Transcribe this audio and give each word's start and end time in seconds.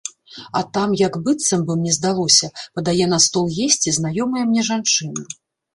А 0.61 0.61
там 0.77 0.95
як 1.01 1.13
быццам 1.27 1.61
бы, 1.67 1.77
мне 1.81 1.93
здалося, 1.99 2.49
падае 2.79 3.05
на 3.13 3.23
стол 3.27 3.55
есці 3.71 3.89
знаёмая 4.01 4.43
мне 4.49 4.61
жанчына. 4.73 5.21